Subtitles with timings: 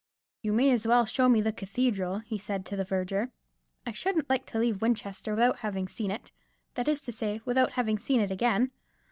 [0.41, 3.29] "You may as well show me the cathedral," he said to the verger;
[3.85, 6.31] "I shouldn't like to leave Winchester without having seen it;
[6.73, 8.71] that is to say without having seen it again.